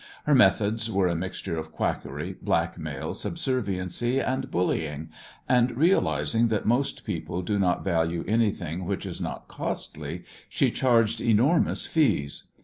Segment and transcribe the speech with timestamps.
[0.25, 5.09] Her methods were a mixture of quackery, blackmail, subserviency and bullying,
[5.47, 11.21] and, realizing that most people do not value anything which is not costly, she charged
[11.21, 12.45] enormous fees.